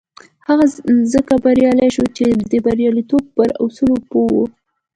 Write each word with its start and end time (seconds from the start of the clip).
هغه 0.47 0.65
ځکه 1.13 1.33
بريالی 1.43 1.89
شو 1.95 2.05
چې 2.17 2.25
د 2.51 2.53
برياليتوب 2.65 3.23
پر 3.35 3.49
اصولو 3.65 3.95
پوه 4.09 4.29
و. 4.33 4.37